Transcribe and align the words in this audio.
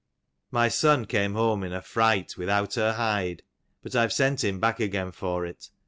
My 0.49 0.67
son 0.67 1.05
came 1.05 1.35
home 1.35 1.63
in 1.63 1.73
a 1.73 1.81
fright 1.83 2.35
without 2.35 2.73
her 2.73 2.93
hide— 2.93 3.43
but 3.83 3.95
I 3.95 4.01
have 4.01 4.11
sent 4.13 4.43
him 4.43 4.59
back 4.59 4.79
again 4.79 5.11
for 5.11 5.45
it. 5.45 5.69